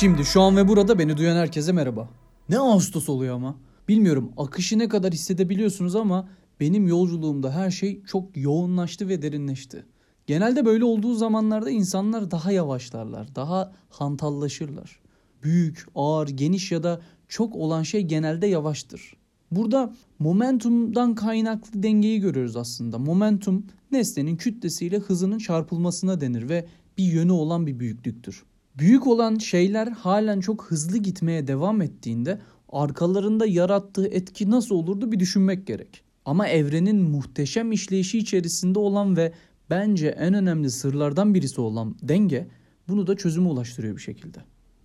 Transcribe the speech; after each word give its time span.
Şimdi 0.00 0.24
şu 0.24 0.40
an 0.40 0.56
ve 0.56 0.68
burada 0.68 0.98
beni 0.98 1.16
duyan 1.16 1.36
herkese 1.36 1.72
merhaba. 1.72 2.08
Ne 2.48 2.58
Ağustos 2.58 3.08
oluyor 3.08 3.34
ama. 3.34 3.56
Bilmiyorum 3.88 4.32
akışı 4.36 4.78
ne 4.78 4.88
kadar 4.88 5.12
hissedebiliyorsunuz 5.12 5.96
ama 5.96 6.28
benim 6.60 6.88
yolculuğumda 6.88 7.52
her 7.52 7.70
şey 7.70 8.02
çok 8.04 8.36
yoğunlaştı 8.36 9.08
ve 9.08 9.22
derinleşti. 9.22 9.86
Genelde 10.26 10.64
böyle 10.64 10.84
olduğu 10.84 11.14
zamanlarda 11.14 11.70
insanlar 11.70 12.30
daha 12.30 12.52
yavaşlarlar, 12.52 13.34
daha 13.34 13.72
hantallaşırlar. 13.88 15.00
Büyük, 15.42 15.86
ağır, 15.94 16.28
geniş 16.28 16.72
ya 16.72 16.82
da 16.82 17.00
çok 17.28 17.56
olan 17.56 17.82
şey 17.82 18.02
genelde 18.02 18.46
yavaştır. 18.46 19.16
Burada 19.50 19.94
momentumdan 20.18 21.14
kaynaklı 21.14 21.82
dengeyi 21.82 22.20
görüyoruz 22.20 22.56
aslında. 22.56 22.98
Momentum 22.98 23.66
nesnenin 23.92 24.36
kütlesiyle 24.36 24.98
hızının 24.98 25.38
çarpılmasına 25.38 26.20
denir 26.20 26.48
ve 26.48 26.66
bir 26.98 27.04
yönü 27.04 27.32
olan 27.32 27.66
bir 27.66 27.80
büyüklüktür. 27.80 28.44
Büyük 28.78 29.06
olan 29.06 29.38
şeyler 29.38 29.88
halen 29.88 30.40
çok 30.40 30.64
hızlı 30.64 30.98
gitmeye 30.98 31.46
devam 31.46 31.82
ettiğinde 31.82 32.38
arkalarında 32.68 33.46
yarattığı 33.46 34.06
etki 34.06 34.50
nasıl 34.50 34.74
olurdu 34.74 35.12
bir 35.12 35.20
düşünmek 35.20 35.66
gerek. 35.66 36.02
Ama 36.24 36.48
evrenin 36.48 37.02
muhteşem 37.02 37.72
işleyişi 37.72 38.18
içerisinde 38.18 38.78
olan 38.78 39.16
ve 39.16 39.32
bence 39.70 40.08
en 40.08 40.34
önemli 40.34 40.70
sırlardan 40.70 41.34
birisi 41.34 41.60
olan 41.60 41.96
denge 42.02 42.48
bunu 42.88 43.06
da 43.06 43.16
çözüme 43.16 43.48
ulaştırıyor 43.48 43.96
bir 43.96 44.02
şekilde. 44.02 44.38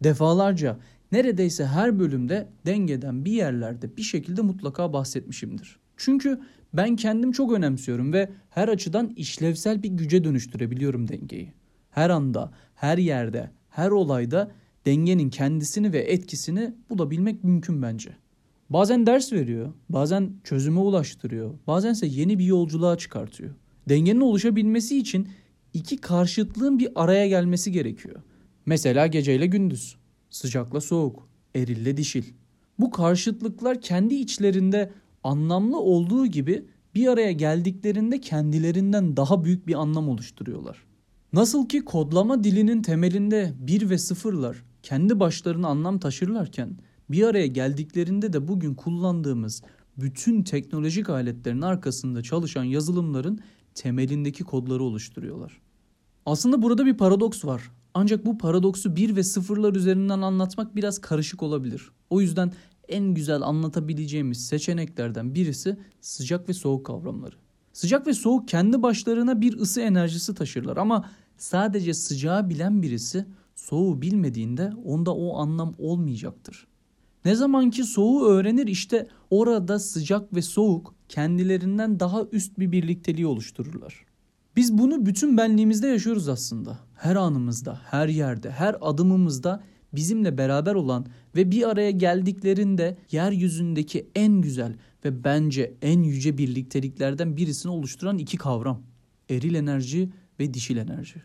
Defalarca 0.04 0.80
neredeyse 1.12 1.66
her 1.66 2.00
bölümde 2.00 2.48
dengeden 2.66 3.26
bir 3.26 3.32
yerlerde 3.32 3.98
bir 3.98 4.02
şekilde 4.02 4.42
mutlaka 4.42 4.94
bahsetmişimdir. 4.94 5.80
Çünkü 5.98 6.42
ben 6.74 6.96
kendim 6.96 7.32
çok 7.32 7.54
önemsiyorum 7.54 8.14
ve 8.14 8.30
her 8.50 8.68
açıdan 8.68 9.14
işlevsel 9.16 9.84
bir 9.84 9.90
güce 9.90 10.24
dönüştürebiliyorum 10.24 11.08
dengeyi. 11.08 11.54
Her 11.90 12.10
anda, 12.10 12.52
her 12.76 12.98
yerde, 12.98 13.52
her 13.76 13.92
olayda 13.92 14.52
dengenin 14.86 15.30
kendisini 15.30 15.94
ve 15.94 16.00
etkisini 16.00 16.74
bulabilmek 16.90 17.44
mümkün 17.44 17.82
bence. 17.82 18.16
Bazen 18.70 19.06
ders 19.06 19.34
veriyor, 19.34 19.74
bazen 19.90 20.34
çözüme 20.44 20.80
ulaştırıyor, 20.80 21.54
bazense 21.68 22.08
yeni 22.08 22.40
bir 22.40 22.46
yolculuğa 22.46 22.98
çıkartıyor. 22.98 23.56
Dengenin 23.90 24.22
oluşabilmesi 24.22 24.98
için 24.98 25.28
iki 25.74 25.98
karşıtlığın 25.98 26.80
bir 26.80 26.90
araya 26.96 27.28
gelmesi 27.28 27.72
gerekiyor. 27.72 28.16
Mesela 28.66 29.08
geceyle 29.08 29.46
gündüz, 29.48 29.96
sıcakla 30.30 30.82
soğuk, 30.82 31.28
erille 31.56 31.98
dişil. 31.98 32.24
Bu 32.80 32.92
karşıtlıklar 32.92 33.82
kendi 33.82 34.16
içlerinde 34.16 34.92
anlamlı 35.24 35.80
olduğu 35.80 36.28
gibi 36.28 36.66
bir 36.96 37.08
araya 37.08 37.32
geldiklerinde 37.32 38.22
kendilerinden 38.22 39.18
daha 39.18 39.44
büyük 39.44 39.68
bir 39.68 39.74
anlam 39.74 40.10
oluşturuyorlar. 40.10 40.78
Nasıl 41.36 41.68
ki 41.68 41.86
kodlama 41.86 42.44
dilinin 42.44 42.82
temelinde 42.82 43.54
bir 43.60 43.90
ve 43.90 43.98
sıfırlar 43.98 44.64
kendi 44.84 45.20
başlarına 45.20 45.68
anlam 45.68 46.00
taşırlarken 46.00 46.78
bir 47.10 47.24
araya 47.24 47.48
geldiklerinde 47.48 48.34
de 48.34 48.48
bugün 48.48 48.76
kullandığımız 48.76 49.64
bütün 49.98 50.44
teknolojik 50.44 51.10
aletlerin 51.10 51.62
arkasında 51.62 52.24
çalışan 52.24 52.64
yazılımların 52.64 53.40
temelindeki 53.74 54.44
kodları 54.44 54.84
oluşturuyorlar. 54.84 55.62
Aslında 56.26 56.62
burada 56.62 56.86
bir 56.86 56.98
paradoks 56.98 57.46
var. 57.46 57.72
Ancak 57.94 58.26
bu 58.26 58.38
paradoksu 58.38 58.96
bir 58.96 59.16
ve 59.16 59.24
sıfırlar 59.24 59.76
üzerinden 59.76 60.22
anlatmak 60.22 60.76
biraz 60.76 61.02
karışık 61.02 61.44
olabilir. 61.44 61.90
O 62.10 62.22
yüzden 62.22 62.54
en 62.88 63.14
güzel 63.14 63.42
anlatabileceğimiz 63.42 64.48
seçeneklerden 64.48 65.36
birisi 65.36 65.78
sıcak 66.02 66.50
ve 66.50 66.54
soğuk 66.54 66.86
kavramları. 66.86 67.45
Sıcak 67.76 68.08
ve 68.08 68.14
soğuk 68.14 68.48
kendi 68.48 68.82
başlarına 68.82 69.42
bir 69.42 69.58
ısı 69.58 69.82
enerjisi 69.82 70.34
taşırlar 70.34 70.78
ama 70.78 71.10
sadece 71.38 71.94
sıcağı 71.94 72.50
bilen 72.50 72.82
birisi 72.82 73.26
soğuğu 73.56 74.02
bilmediğinde 74.02 74.72
onda 74.86 75.16
o 75.16 75.38
anlam 75.38 75.76
olmayacaktır. 75.78 76.68
Ne 77.26 77.36
zaman 77.36 77.70
ki 77.70 77.84
soğuğu 77.84 78.26
öğrenir 78.26 78.68
işte 78.68 79.08
orada 79.30 79.80
sıcak 79.80 80.34
ve 80.36 80.42
soğuk 80.42 80.96
kendilerinden 81.10 82.00
daha 82.00 82.24
üst 82.32 82.60
bir 82.60 82.72
birlikteliği 82.72 83.28
oluştururlar. 83.28 84.06
Biz 84.56 84.78
bunu 84.78 85.06
bütün 85.06 85.38
benliğimizde 85.38 85.88
yaşıyoruz 85.88 86.30
aslında. 86.30 86.80
Her 86.96 87.16
anımızda, 87.16 87.82
her 87.84 88.08
yerde, 88.08 88.52
her 88.52 88.76
adımımızda 88.82 89.64
bizimle 89.96 90.38
beraber 90.38 90.76
olan 90.76 91.06
ve 91.36 91.52
bir 91.52 91.70
araya 91.70 91.92
geldiklerinde 91.92 92.98
yeryüzündeki 93.12 94.08
en 94.16 94.42
güzel 94.42 94.76
ve 95.06 95.24
bence 95.24 95.74
en 95.82 96.04
yüce 96.04 96.38
birlikteliklerden 96.38 97.38
birisini 97.38 97.72
oluşturan 97.72 98.18
iki 98.18 98.38
kavram. 98.38 98.82
Eril 99.30 99.56
enerji 99.56 100.10
ve 100.40 100.54
dişil 100.54 100.78
enerji. 100.78 101.22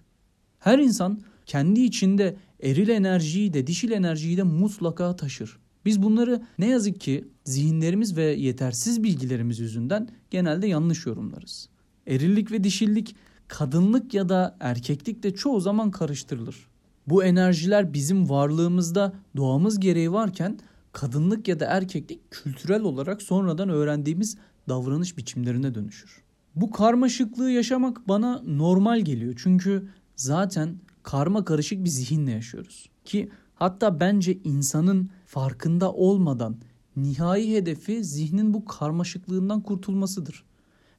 Her 0.59 0.78
insan 0.78 1.20
kendi 1.47 1.80
içinde 1.80 2.36
eril 2.62 2.88
enerjiyi 2.88 3.53
de 3.53 3.66
dişil 3.66 3.91
enerjiyi 3.91 4.36
de 4.36 4.42
mutlaka 4.42 5.16
taşır. 5.16 5.59
Biz 5.84 6.03
bunları 6.03 6.42
ne 6.59 6.69
yazık 6.69 7.00
ki 7.00 7.25
zihinlerimiz 7.44 8.16
ve 8.16 8.25
yetersiz 8.25 9.03
bilgilerimiz 9.03 9.59
yüzünden 9.59 10.09
genelde 10.30 10.66
yanlış 10.66 11.06
yorumlarız. 11.06 11.69
Erillik 12.06 12.53
ve 12.53 12.64
dişillik 12.64 13.16
kadınlık 13.48 14.14
ya 14.14 14.28
da 14.28 14.56
erkeklik 14.60 15.22
de 15.22 15.34
çoğu 15.34 15.60
zaman 15.60 15.91
karıştırılır. 15.91 16.69
Bu 17.06 17.25
enerjiler 17.25 17.93
bizim 17.93 18.31
varlığımızda 18.31 19.12
doğamız 19.37 19.81
gereği 19.81 20.12
varken 20.12 20.59
kadınlık 20.93 21.49
ya 21.49 21.61
da 21.61 21.65
erkeklik 21.65 22.31
kültürel 22.31 22.83
olarak 22.83 23.22
sonradan 23.22 23.69
öğrendiğimiz 23.69 24.37
davranış 24.69 25.16
biçimlerine 25.16 25.75
dönüşür. 25.75 26.22
Bu 26.56 26.71
karmaşıklığı 26.71 27.50
yaşamak 27.50 28.09
bana 28.09 28.43
normal 28.47 29.00
geliyor. 29.00 29.34
Çünkü 29.43 29.89
zaten 30.16 30.77
karma 31.03 31.44
karışık 31.44 31.84
bir 31.84 31.91
zihinle 31.91 32.31
yaşıyoruz. 32.31 32.91
Ki 33.05 33.31
hatta 33.55 34.00
bence 34.00 34.39
insanın 34.44 35.10
farkında 35.27 35.93
olmadan 35.93 36.56
nihai 36.97 37.53
hedefi 37.53 38.05
zihnin 38.05 38.55
bu 38.55 38.65
karmaşıklığından 38.65 39.60
kurtulmasıdır. 39.60 40.44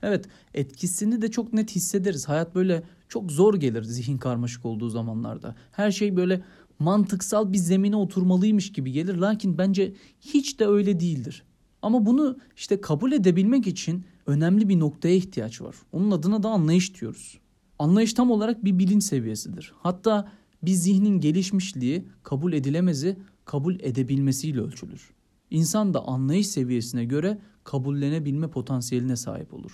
Evet 0.04 0.26
etkisini 0.54 1.22
de 1.22 1.32
çok 1.32 1.54
net 1.54 1.72
hissederiz. 1.72 2.30
Hayat 2.30 2.56
böyle 2.56 2.84
çok 3.12 3.32
zor 3.32 3.54
gelir 3.56 3.84
zihin 3.84 4.18
karmaşık 4.18 4.66
olduğu 4.66 4.90
zamanlarda. 4.90 5.56
Her 5.72 5.92
şey 5.92 6.16
böyle 6.16 6.44
mantıksal 6.80 7.54
bir 7.54 7.58
zemine 7.58 7.96
oturmalıymış 7.96 8.72
gibi 8.72 8.92
gelir. 8.92 9.16
Lakin 9.16 9.58
bence 9.58 9.94
hiç 10.22 10.60
de 10.60 10.68
öyle 10.68 11.00
değildir. 11.00 11.44
Ama 11.82 12.06
bunu 12.06 12.38
işte 12.56 12.82
kabul 12.82 13.12
edebilmek 13.12 13.68
için 13.68 14.06
önemli 14.26 14.70
bir 14.70 14.80
noktaya 14.80 15.16
ihtiyaç 15.16 15.62
var. 15.62 15.76
Onun 15.92 16.12
adına 16.12 16.44
da 16.44 16.50
anlayış 16.50 17.02
diyoruz. 17.02 17.40
Anlayış 17.80 18.14
tam 18.14 18.32
olarak 18.32 18.66
bir 18.66 18.80
bilinç 18.80 19.04
seviyesidir. 19.04 19.74
Hatta 19.76 20.32
bir 20.64 20.72
zihnin 20.72 21.20
gelişmişliği 21.20 22.08
kabul 22.24 22.54
edilemezi 22.54 23.18
kabul 23.46 23.76
edebilmesiyle 23.80 24.62
ölçülür. 24.62 25.10
İnsan 25.50 25.94
da 25.94 26.08
anlayış 26.08 26.48
seviyesine 26.48 27.06
göre 27.06 27.42
kabullenebilme 27.64 28.48
potansiyeline 28.48 29.16
sahip 29.16 29.54
olur. 29.54 29.72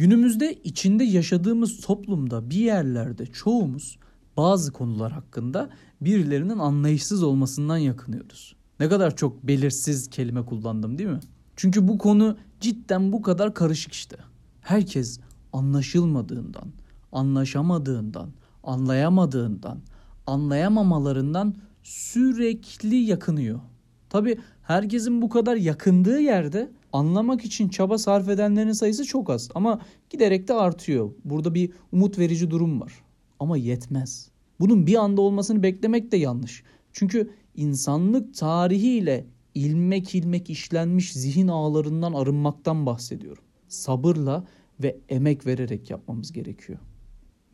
Günümüzde 0.00 0.54
içinde 0.54 1.04
yaşadığımız 1.04 1.80
toplumda 1.80 2.50
bir 2.50 2.56
yerlerde 2.56 3.26
çoğumuz 3.26 3.98
bazı 4.36 4.72
konular 4.72 5.12
hakkında 5.12 5.70
birilerinin 6.00 6.58
anlayışsız 6.58 7.22
olmasından 7.22 7.76
yakınıyoruz. 7.76 8.56
Ne 8.80 8.88
kadar 8.88 9.16
çok 9.16 9.42
belirsiz 9.42 10.10
kelime 10.10 10.44
kullandım 10.44 10.98
değil 10.98 11.08
mi? 11.08 11.20
Çünkü 11.56 11.88
bu 11.88 11.98
konu 11.98 12.36
cidden 12.60 13.12
bu 13.12 13.22
kadar 13.22 13.54
karışık 13.54 13.92
işte. 13.92 14.16
Herkes 14.60 15.20
anlaşılmadığından, 15.52 16.72
anlaşamadığından, 17.12 18.30
anlayamadığından, 18.64 19.78
anlayamamalarından 20.26 21.54
sürekli 21.82 22.96
yakınıyor. 22.96 23.60
Tabi 24.10 24.38
herkesin 24.62 25.22
bu 25.22 25.28
kadar 25.28 25.56
yakındığı 25.56 26.20
yerde 26.20 26.70
anlamak 26.92 27.44
için 27.44 27.68
çaba 27.68 27.98
sarf 27.98 28.28
edenlerin 28.28 28.72
sayısı 28.72 29.04
çok 29.04 29.30
az 29.30 29.48
ama 29.54 29.80
giderek 30.10 30.48
de 30.48 30.54
artıyor. 30.54 31.10
Burada 31.24 31.54
bir 31.54 31.72
umut 31.92 32.18
verici 32.18 32.50
durum 32.50 32.80
var. 32.80 32.92
Ama 33.40 33.56
yetmez. 33.56 34.30
Bunun 34.60 34.86
bir 34.86 34.94
anda 34.94 35.20
olmasını 35.20 35.62
beklemek 35.62 36.12
de 36.12 36.16
yanlış. 36.16 36.62
Çünkü 36.92 37.30
insanlık 37.54 38.34
tarihiyle 38.34 39.26
ilmek 39.54 40.14
ilmek 40.14 40.50
işlenmiş 40.50 41.12
zihin 41.12 41.48
ağlarından 41.48 42.12
arınmaktan 42.12 42.86
bahsediyorum. 42.86 43.42
Sabırla 43.68 44.44
ve 44.82 44.98
emek 45.08 45.46
vererek 45.46 45.90
yapmamız 45.90 46.32
gerekiyor. 46.32 46.78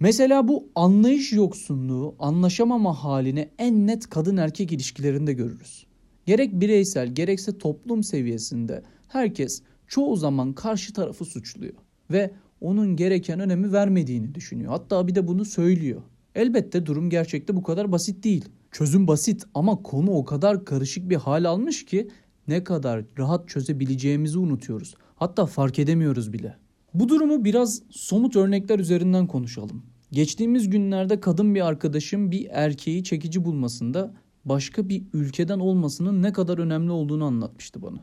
Mesela 0.00 0.48
bu 0.48 0.68
anlayış 0.74 1.32
yoksunluğu, 1.32 2.14
anlaşamama 2.18 3.04
halini 3.04 3.48
en 3.58 3.86
net 3.86 4.10
kadın 4.10 4.36
erkek 4.36 4.72
ilişkilerinde 4.72 5.32
görürüz. 5.32 5.86
Gerek 6.26 6.60
bireysel 6.60 7.14
gerekse 7.14 7.58
toplum 7.58 8.02
seviyesinde 8.02 8.82
herkes 9.08 9.62
çoğu 9.86 10.16
zaman 10.16 10.52
karşı 10.52 10.92
tarafı 10.92 11.24
suçluyor 11.24 11.74
ve 12.10 12.30
onun 12.60 12.96
gereken 12.96 13.40
önemi 13.40 13.72
vermediğini 13.72 14.34
düşünüyor. 14.34 14.70
Hatta 14.72 15.08
bir 15.08 15.14
de 15.14 15.28
bunu 15.28 15.44
söylüyor. 15.44 16.02
Elbette 16.34 16.86
durum 16.86 17.10
gerçekte 17.10 17.56
bu 17.56 17.62
kadar 17.62 17.92
basit 17.92 18.24
değil. 18.24 18.44
Çözüm 18.72 19.06
basit 19.06 19.44
ama 19.54 19.82
konu 19.82 20.10
o 20.10 20.24
kadar 20.24 20.64
karışık 20.64 21.10
bir 21.10 21.16
hal 21.16 21.44
almış 21.44 21.84
ki 21.84 22.08
ne 22.48 22.64
kadar 22.64 23.04
rahat 23.18 23.48
çözebileceğimizi 23.48 24.38
unutuyoruz. 24.38 24.94
Hatta 25.16 25.46
fark 25.46 25.78
edemiyoruz 25.78 26.32
bile. 26.32 26.56
Bu 26.94 27.08
durumu 27.08 27.44
biraz 27.44 27.82
somut 27.90 28.36
örnekler 28.36 28.78
üzerinden 28.78 29.26
konuşalım. 29.26 29.82
Geçtiğimiz 30.12 30.70
günlerde 30.70 31.20
kadın 31.20 31.54
bir 31.54 31.66
arkadaşım 31.66 32.30
bir 32.30 32.46
erkeği 32.50 33.04
çekici 33.04 33.44
bulmasında 33.44 34.14
başka 34.46 34.88
bir 34.88 35.02
ülkeden 35.12 35.58
olmasının 35.58 36.22
ne 36.22 36.32
kadar 36.32 36.58
önemli 36.58 36.90
olduğunu 36.90 37.24
anlatmıştı 37.24 37.82
bana. 37.82 37.98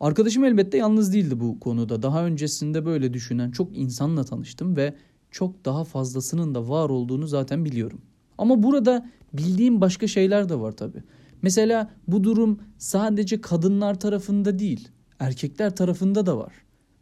Arkadaşım 0.00 0.44
elbette 0.44 0.76
yalnız 0.76 1.12
değildi 1.12 1.40
bu 1.40 1.60
konuda. 1.60 2.02
Daha 2.02 2.24
öncesinde 2.24 2.86
böyle 2.86 3.14
düşünen 3.14 3.50
çok 3.50 3.78
insanla 3.78 4.24
tanıştım 4.24 4.76
ve 4.76 4.94
çok 5.30 5.64
daha 5.64 5.84
fazlasının 5.84 6.54
da 6.54 6.68
var 6.68 6.90
olduğunu 6.90 7.26
zaten 7.26 7.64
biliyorum. 7.64 8.00
Ama 8.38 8.62
burada 8.62 9.10
bildiğim 9.32 9.80
başka 9.80 10.06
şeyler 10.06 10.48
de 10.48 10.60
var 10.60 10.72
tabii. 10.72 11.02
Mesela 11.42 11.90
bu 12.08 12.24
durum 12.24 12.58
sadece 12.78 13.40
kadınlar 13.40 14.00
tarafında 14.00 14.58
değil, 14.58 14.88
erkekler 15.18 15.76
tarafında 15.76 16.26
da 16.26 16.38
var. 16.38 16.52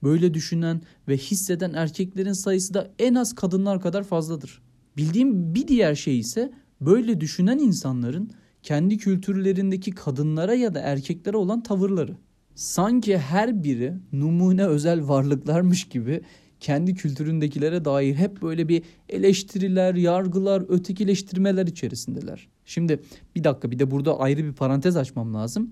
Böyle 0.02 0.34
düşünen 0.34 0.80
ve 1.08 1.16
hisseden 1.16 1.72
erkeklerin 1.72 2.32
sayısı 2.32 2.74
da 2.74 2.90
en 2.98 3.14
az 3.14 3.34
kadınlar 3.34 3.80
kadar 3.80 4.04
fazladır. 4.04 4.62
Bildiğim 4.96 5.54
bir 5.54 5.68
diğer 5.68 5.94
şey 5.94 6.18
ise 6.18 6.52
böyle 6.80 7.20
düşünen 7.20 7.58
insanların 7.58 8.30
kendi 8.66 8.98
kültürlerindeki 8.98 9.90
kadınlara 9.90 10.54
ya 10.54 10.74
da 10.74 10.80
erkeklere 10.80 11.36
olan 11.36 11.62
tavırları. 11.62 12.16
Sanki 12.54 13.18
her 13.18 13.64
biri 13.64 13.94
numune 14.12 14.66
özel 14.66 15.08
varlıklarmış 15.08 15.88
gibi 15.88 16.20
kendi 16.60 16.94
kültüründekilere 16.94 17.84
dair 17.84 18.14
hep 18.14 18.42
böyle 18.42 18.68
bir 18.68 18.82
eleştiriler, 19.08 19.94
yargılar, 19.94 20.64
ötekileştirmeler 20.68 21.66
içerisindeler. 21.66 22.48
Şimdi 22.64 23.00
bir 23.36 23.44
dakika 23.44 23.70
bir 23.70 23.78
de 23.78 23.90
burada 23.90 24.20
ayrı 24.20 24.44
bir 24.44 24.52
parantez 24.52 24.96
açmam 24.96 25.34
lazım. 25.34 25.70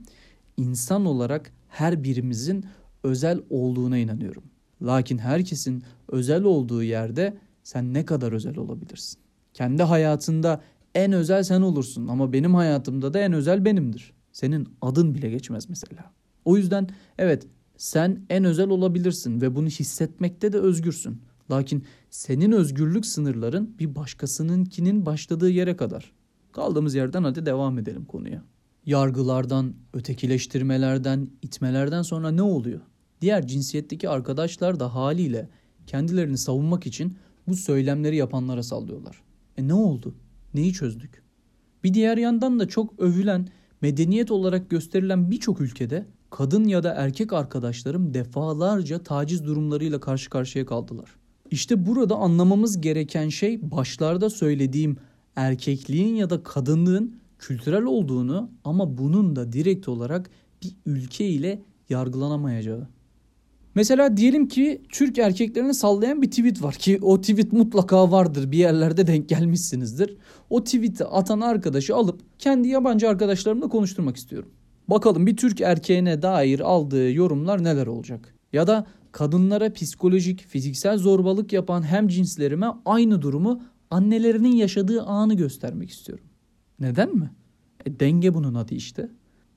İnsan 0.56 1.06
olarak 1.06 1.52
her 1.69 2.05
birimizin 2.05 2.64
özel 3.02 3.41
olduğuna 3.50 3.99
inanıyorum. 3.99 4.43
Lakin 4.82 5.19
herkesin 5.19 5.82
özel 6.08 6.43
olduğu 6.43 6.82
yerde 6.82 7.37
sen 7.64 7.94
ne 7.94 8.05
kadar 8.05 8.32
özel 8.32 8.58
olabilirsin? 8.58 9.19
Kendi 9.55 9.82
hayatında 9.82 10.61
en 10.94 11.12
özel 11.12 11.43
sen 11.43 11.61
olursun 11.61 12.08
ama 12.08 12.32
benim 12.32 12.55
hayatımda 12.55 13.14
da 13.14 13.19
en 13.19 13.32
özel 13.32 13.64
benimdir. 13.64 14.12
Senin 14.32 14.69
adın 14.82 15.14
bile 15.14 15.31
geçmez 15.31 15.69
mesela. 15.69 16.12
O 16.44 16.56
yüzden 16.56 16.88
evet 17.19 17.46
sen 17.76 18.26
en 18.31 18.44
özel 18.44 18.69
olabilirsin 18.69 19.41
ve 19.41 19.56
bunu 19.56 19.67
hissetmekte 19.67 20.52
de 20.52 20.58
özgürsün. 20.58 21.23
Lakin 21.50 21.85
senin 22.11 22.52
özgürlük 22.52 23.06
sınırların 23.06 23.79
bir 23.79 23.94
başkasınınkinin 23.94 25.06
başladığı 25.06 25.50
yere 25.50 25.76
kadar. 25.76 26.12
Kaldığımız 26.52 26.94
yerden 26.94 27.25
hadi 27.25 27.46
devam 27.46 27.79
edelim 27.79 28.05
konuya. 28.05 28.44
Yargılardan, 28.87 29.75
ötekileştirmelerden, 29.93 31.29
itmelerden 31.43 32.02
sonra 32.02 32.31
ne 32.31 32.43
oluyor? 32.43 32.81
Diğer 33.20 33.46
cinsiyetteki 33.46 34.08
arkadaşlar 34.08 34.81
da 34.81 34.94
haliyle 34.94 35.49
kendilerini 35.87 36.38
savunmak 36.38 36.87
için 36.87 37.17
bu 37.49 37.56
söylemleri 37.56 38.17
yapanlara 38.17 38.62
sallıyorlar. 38.62 39.23
E 39.56 39.69
ne 39.69 39.75
oldu? 39.75 40.14
Neyi 40.54 40.72
çözdük? 40.72 41.22
Bir 41.84 41.94
diğer 41.94 42.16
yandan 42.16 42.60
da 42.60 42.68
çok 42.68 43.00
övülen, 43.00 43.48
medeniyet 43.82 44.30
olarak 44.30 44.70
gösterilen 44.70 45.30
birçok 45.30 45.60
ülkede 45.60 46.06
kadın 46.30 46.64
ya 46.64 46.82
da 46.82 46.94
erkek 46.94 47.32
arkadaşlarım 47.32 48.14
defalarca 48.14 48.98
taciz 48.98 49.44
durumlarıyla 49.44 50.00
karşı 50.00 50.30
karşıya 50.30 50.66
kaldılar. 50.66 51.10
İşte 51.50 51.86
burada 51.86 52.16
anlamamız 52.16 52.80
gereken 52.80 53.28
şey 53.28 53.70
başlarda 53.70 54.30
söylediğim 54.30 54.96
erkekliğin 55.36 56.14
ya 56.14 56.30
da 56.30 56.42
kadınlığın 56.42 57.16
kültürel 57.38 57.82
olduğunu 57.82 58.50
ama 58.64 58.98
bunun 58.98 59.36
da 59.36 59.52
direkt 59.52 59.88
olarak 59.88 60.30
bir 60.62 60.76
ülke 60.86 61.28
ile 61.28 61.62
yargılanamayacağı. 61.88 62.88
Mesela 63.74 64.16
diyelim 64.16 64.48
ki 64.48 64.82
Türk 64.88 65.18
erkeklerini 65.18 65.74
sallayan 65.74 66.22
bir 66.22 66.30
tweet 66.30 66.62
var 66.62 66.74
ki 66.74 66.98
o 67.02 67.20
tweet 67.20 67.52
mutlaka 67.52 68.10
vardır 68.10 68.52
bir 68.52 68.58
yerlerde 68.58 69.06
denk 69.06 69.28
gelmişsinizdir. 69.28 70.16
O 70.50 70.64
tweet'i 70.64 71.04
atan 71.04 71.40
arkadaşı 71.40 71.96
alıp 71.96 72.20
kendi 72.38 72.68
yabancı 72.68 73.08
arkadaşlarımla 73.08 73.68
konuşturmak 73.68 74.16
istiyorum. 74.16 74.50
Bakalım 74.88 75.26
bir 75.26 75.36
Türk 75.36 75.60
erkeğine 75.60 76.22
dair 76.22 76.60
aldığı 76.60 77.12
yorumlar 77.12 77.64
neler 77.64 77.86
olacak? 77.86 78.34
Ya 78.52 78.66
da 78.66 78.86
kadınlara 79.12 79.72
psikolojik, 79.72 80.46
fiziksel 80.46 80.98
zorbalık 80.98 81.52
yapan 81.52 81.82
hem 81.82 82.08
cinslerime 82.08 82.66
aynı 82.84 83.22
durumu 83.22 83.62
annelerinin 83.90 84.56
yaşadığı 84.56 85.02
anı 85.02 85.34
göstermek 85.34 85.90
istiyorum. 85.90 86.24
Neden 86.80 87.16
mi? 87.16 87.30
E, 87.86 88.00
denge 88.00 88.34
bunun 88.34 88.54
adı 88.54 88.74
işte. 88.74 89.08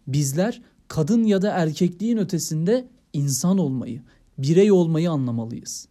Bizler 0.07 0.61
kadın 0.87 1.23
ya 1.23 1.41
da 1.41 1.51
erkekliğin 1.51 2.17
ötesinde 2.17 2.87
insan 3.17 3.57
olmayı, 3.57 4.01
birey 4.37 4.71
olmayı 4.71 5.11
anlamalıyız. 5.11 5.87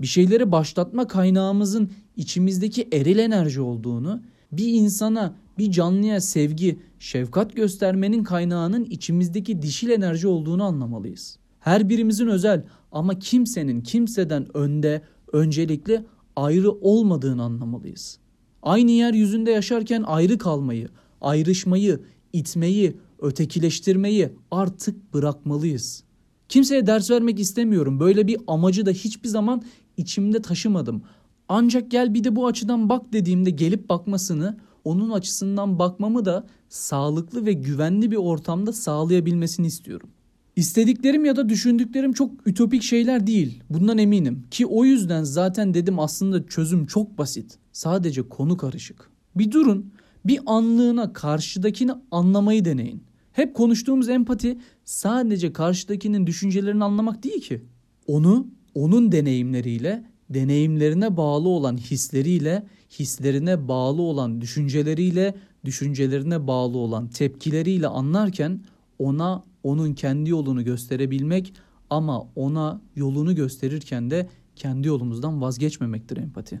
Bir 0.00 0.06
şeyleri 0.06 0.52
başlatma 0.52 1.08
kaynağımızın 1.08 1.90
içimizdeki 2.16 2.88
eril 2.92 3.18
enerji 3.18 3.60
olduğunu, 3.60 4.22
bir 4.52 4.68
insana, 4.68 5.34
bir 5.58 5.70
canlıya 5.70 6.20
sevgi, 6.20 6.78
şefkat 6.98 7.56
göstermenin 7.56 8.24
kaynağının 8.24 8.84
içimizdeki 8.84 9.62
dişil 9.62 9.90
enerji 9.90 10.28
olduğunu 10.28 10.64
anlamalıyız. 10.64 11.38
Her 11.60 11.88
birimizin 11.88 12.26
özel 12.26 12.64
ama 12.92 13.18
kimsenin 13.18 13.80
kimseden 13.80 14.56
önde, 14.56 15.02
öncelikli 15.32 16.04
ayrı 16.36 16.70
olmadığını 16.70 17.42
anlamalıyız. 17.42 18.18
Aynı 18.62 18.90
yeryüzünde 18.90 19.50
yaşarken 19.50 20.02
ayrı 20.02 20.38
kalmayı, 20.38 20.88
ayrışmayı, 21.20 22.00
itmeyi, 22.32 22.96
ötekileştirmeyi 23.20 24.28
artık 24.50 25.14
bırakmalıyız. 25.14 26.04
Kimseye 26.52 26.86
ders 26.86 27.10
vermek 27.10 27.40
istemiyorum. 27.40 28.00
Böyle 28.00 28.26
bir 28.26 28.36
amacı 28.46 28.86
da 28.86 28.90
hiçbir 28.90 29.28
zaman 29.28 29.62
içimde 29.96 30.42
taşımadım. 30.42 31.02
Ancak 31.48 31.90
gel 31.90 32.14
bir 32.14 32.24
de 32.24 32.36
bu 32.36 32.46
açıdan 32.46 32.88
bak 32.88 33.12
dediğimde 33.12 33.50
gelip 33.50 33.88
bakmasını, 33.88 34.56
onun 34.84 35.10
açısından 35.10 35.78
bakmamı 35.78 36.24
da 36.24 36.46
sağlıklı 36.68 37.46
ve 37.46 37.52
güvenli 37.52 38.10
bir 38.10 38.16
ortamda 38.16 38.72
sağlayabilmesini 38.72 39.66
istiyorum. 39.66 40.08
İstediklerim 40.56 41.24
ya 41.24 41.36
da 41.36 41.48
düşündüklerim 41.48 42.12
çok 42.12 42.46
ütopik 42.46 42.82
şeyler 42.82 43.26
değil. 43.26 43.62
Bundan 43.70 43.98
eminim. 43.98 44.42
Ki 44.50 44.66
o 44.66 44.84
yüzden 44.84 45.22
zaten 45.22 45.74
dedim 45.74 45.98
aslında 45.98 46.46
çözüm 46.46 46.86
çok 46.86 47.18
basit. 47.18 47.58
Sadece 47.72 48.28
konu 48.28 48.56
karışık. 48.56 49.10
Bir 49.36 49.50
durun, 49.50 49.92
bir 50.24 50.40
anlığına 50.46 51.12
karşıdakini 51.12 51.92
anlamayı 52.10 52.64
deneyin. 52.64 53.11
Hep 53.32 53.54
konuştuğumuz 53.54 54.08
empati 54.08 54.58
sadece 54.84 55.52
karşıdakinin 55.52 56.26
düşüncelerini 56.26 56.84
anlamak 56.84 57.22
değil 57.22 57.40
ki. 57.40 57.62
Onu 58.06 58.46
onun 58.74 59.12
deneyimleriyle, 59.12 60.04
deneyimlerine 60.30 61.16
bağlı 61.16 61.48
olan 61.48 61.76
hisleriyle, 61.76 62.66
hislerine 62.98 63.68
bağlı 63.68 64.02
olan 64.02 64.40
düşünceleriyle, 64.40 65.34
düşüncelerine 65.64 66.46
bağlı 66.46 66.78
olan 66.78 67.08
tepkileriyle 67.08 67.86
anlarken 67.86 68.60
ona 68.98 69.44
onun 69.62 69.94
kendi 69.94 70.30
yolunu 70.30 70.64
gösterebilmek 70.64 71.54
ama 71.90 72.28
ona 72.36 72.80
yolunu 72.96 73.34
gösterirken 73.34 74.10
de 74.10 74.28
kendi 74.56 74.88
yolumuzdan 74.88 75.40
vazgeçmemektir 75.40 76.16
empati. 76.16 76.60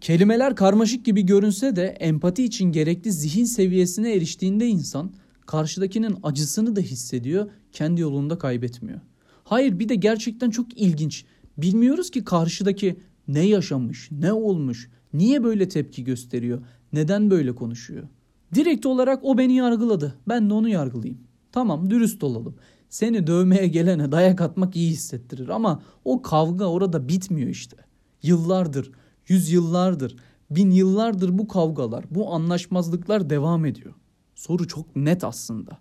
Kelimeler 0.00 0.56
karmaşık 0.56 1.04
gibi 1.04 1.26
görünse 1.26 1.76
de 1.76 1.86
empati 1.86 2.44
için 2.44 2.72
gerekli 2.72 3.12
zihin 3.12 3.44
seviyesine 3.44 4.14
eriştiğinde 4.14 4.66
insan 4.66 5.12
karşıdakinin 5.48 6.16
acısını 6.22 6.76
da 6.76 6.80
hissediyor, 6.80 7.50
kendi 7.72 8.00
yolunda 8.00 8.38
kaybetmiyor. 8.38 9.00
Hayır 9.44 9.78
bir 9.78 9.88
de 9.88 9.94
gerçekten 9.94 10.50
çok 10.50 10.80
ilginç. 10.80 11.24
Bilmiyoruz 11.58 12.10
ki 12.10 12.24
karşıdaki 12.24 13.00
ne 13.28 13.46
yaşamış, 13.46 14.10
ne 14.10 14.32
olmuş, 14.32 14.90
niye 15.12 15.44
böyle 15.44 15.68
tepki 15.68 16.04
gösteriyor, 16.04 16.62
neden 16.92 17.30
böyle 17.30 17.54
konuşuyor. 17.54 18.08
Direkt 18.54 18.86
olarak 18.86 19.24
o 19.24 19.38
beni 19.38 19.54
yargıladı. 19.54 20.14
Ben 20.28 20.50
de 20.50 20.54
onu 20.54 20.68
yargılayayım. 20.68 21.20
Tamam 21.52 21.90
dürüst 21.90 22.24
olalım. 22.24 22.56
Seni 22.88 23.26
dövmeye 23.26 23.68
gelene 23.68 24.12
dayak 24.12 24.40
atmak 24.40 24.76
iyi 24.76 24.90
hissettirir 24.90 25.48
ama 25.48 25.82
o 26.04 26.22
kavga 26.22 26.64
orada 26.64 27.08
bitmiyor 27.08 27.48
işte. 27.48 27.76
Yıllardır, 28.22 28.90
yüzyıllardır, 29.28 30.16
bin 30.50 30.70
yıllardır 30.70 31.38
bu 31.38 31.48
kavgalar, 31.48 32.04
bu 32.10 32.34
anlaşmazlıklar 32.34 33.30
devam 33.30 33.64
ediyor. 33.64 33.94
Soru 34.38 34.68
çok 34.68 34.96
net 34.96 35.24
aslında. 35.24 35.78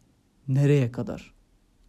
Nereye 0.48 0.92
kadar? 0.92 1.34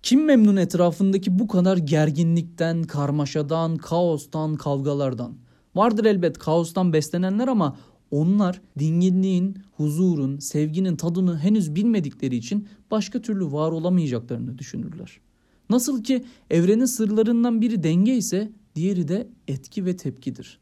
Kim 0.03 0.25
memnun 0.25 0.57
etrafındaki 0.57 1.39
bu 1.39 1.49
kadar 1.49 1.77
gerginlikten, 1.77 2.83
karmaşadan, 2.83 3.77
kaostan, 3.77 4.57
kavgalardan? 4.57 5.33
Vardır 5.75 6.05
elbet 6.05 6.39
kaostan 6.39 6.93
beslenenler 6.93 7.49
ama 7.49 7.77
onlar 8.11 8.61
dinginliğin, 8.79 9.59
huzurun, 9.77 10.39
sevginin 10.39 10.97
tadını 10.97 11.39
henüz 11.39 11.75
bilmedikleri 11.75 12.37
için 12.37 12.69
başka 12.91 13.23
türlü 13.23 13.53
var 13.53 13.73
olamayacaklarını 13.73 14.59
düşünürler. 14.59 15.21
Nasıl 15.71 16.05
ki 16.05 16.25
evrenin 16.51 16.85
sırlarından 16.85 17.61
biri 17.61 17.83
denge 17.83 18.17
ise 18.17 18.53
diğeri 18.75 19.09
de 19.09 19.29
etki 19.49 19.85
ve 19.85 19.97
tepkidir. 19.97 20.59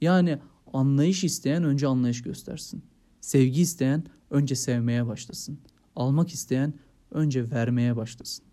Yani 0.00 0.38
anlayış 0.72 1.24
isteyen 1.24 1.64
önce 1.64 1.86
anlayış 1.86 2.22
göstersin. 2.22 2.82
Sevgi 3.20 3.60
isteyen 3.60 4.04
önce 4.30 4.54
sevmeye 4.54 5.06
başlasın. 5.06 5.58
Almak 5.96 6.30
isteyen 6.30 6.74
önce 7.10 7.50
vermeye 7.50 7.96
başlasın. 7.96 8.44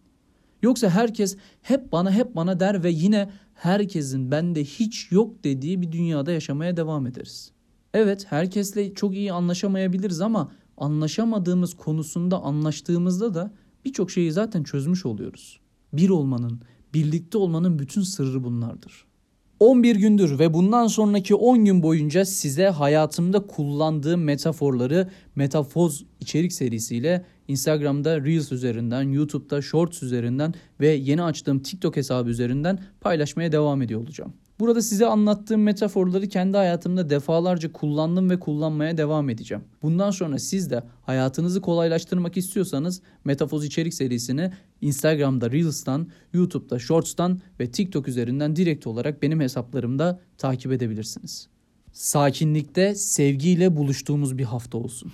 Yoksa 0.61 0.89
herkes 0.89 1.37
hep 1.61 1.91
bana 1.91 2.11
hep 2.11 2.35
bana 2.35 2.59
der 2.59 2.83
ve 2.83 2.89
yine 2.89 3.29
herkesin 3.53 4.31
bende 4.31 4.63
hiç 4.63 5.11
yok 5.11 5.43
dediği 5.43 5.81
bir 5.81 5.91
dünyada 5.91 6.31
yaşamaya 6.31 6.77
devam 6.77 7.07
ederiz. 7.07 7.51
Evet 7.93 8.25
herkesle 8.29 8.93
çok 8.93 9.15
iyi 9.15 9.33
anlaşamayabiliriz 9.33 10.21
ama 10.21 10.51
anlaşamadığımız 10.77 11.73
konusunda 11.73 12.41
anlaştığımızda 12.41 13.33
da 13.33 13.51
birçok 13.85 14.11
şeyi 14.11 14.31
zaten 14.31 14.63
çözmüş 14.63 15.05
oluyoruz. 15.05 15.59
Bir 15.93 16.09
olmanın, 16.09 16.61
birlikte 16.93 17.37
olmanın 17.37 17.79
bütün 17.79 18.01
sırrı 18.01 18.43
bunlardır. 18.43 19.06
11 19.59 19.95
gündür 19.95 20.39
ve 20.39 20.53
bundan 20.53 20.87
sonraki 20.87 21.35
10 21.35 21.65
gün 21.65 21.83
boyunca 21.83 22.25
size 22.25 22.67
hayatımda 22.67 23.47
kullandığım 23.47 24.23
metaforları 24.23 25.09
Metafoz 25.35 26.03
içerik 26.19 26.53
serisiyle 26.53 27.25
Instagram'da 27.47 28.21
Reels 28.21 28.51
üzerinden, 28.51 29.01
YouTube'da 29.01 29.61
Shorts 29.61 30.03
üzerinden 30.03 30.53
ve 30.79 30.87
yeni 30.87 31.23
açtığım 31.23 31.59
TikTok 31.59 31.95
hesabı 31.95 32.29
üzerinden 32.29 32.79
paylaşmaya 33.01 33.51
devam 33.51 33.81
ediyor 33.81 34.01
olacağım. 34.01 34.33
Burada 34.59 34.81
size 34.81 35.05
anlattığım 35.05 35.63
metaforları 35.63 36.27
kendi 36.27 36.57
hayatımda 36.57 37.09
defalarca 37.09 37.71
kullandım 37.71 38.29
ve 38.29 38.39
kullanmaya 38.39 38.97
devam 38.97 39.29
edeceğim. 39.29 39.63
Bundan 39.81 40.11
sonra 40.11 40.39
siz 40.39 40.71
de 40.71 40.83
hayatınızı 41.05 41.61
kolaylaştırmak 41.61 42.37
istiyorsanız 42.37 43.01
Metafoz 43.25 43.65
içerik 43.65 43.93
serisini 43.93 44.51
Instagram'da 44.81 45.51
Reels'tan, 45.51 46.07
YouTube'da 46.33 46.79
Shorts'tan 46.79 47.41
ve 47.59 47.71
TikTok 47.71 48.07
üzerinden 48.07 48.55
direkt 48.55 48.87
olarak 48.87 49.21
benim 49.21 49.41
hesaplarımda 49.41 50.19
takip 50.37 50.71
edebilirsiniz. 50.71 51.47
Sakinlikte 51.91 52.95
sevgiyle 52.95 53.75
buluştuğumuz 53.75 54.37
bir 54.37 54.43
hafta 54.43 54.77
olsun. 54.77 55.11